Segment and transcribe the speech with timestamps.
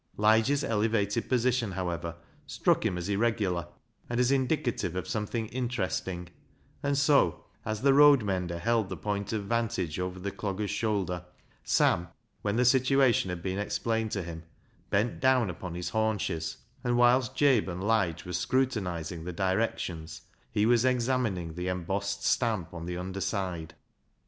[0.17, 2.15] Lige's elevated position, however,
[2.47, 3.67] struck him as irregular,
[4.09, 6.27] and as indicative of something interesting,
[6.81, 11.23] and so, as the road mender held the point of vantage over the dogger's shoulder,
[11.63, 12.07] Sam,
[12.41, 14.41] when the situation had been explained to him,
[14.89, 20.21] bent down upon his haunches, and whilst Jabe and Lige were scrutinising the directions
[20.51, 23.75] he was examin ing the embossed stamp on the under side.